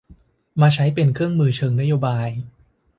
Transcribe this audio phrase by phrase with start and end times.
[0.61, 2.29] มาใช้เป็นเครื่องมือเชิงนโยบาย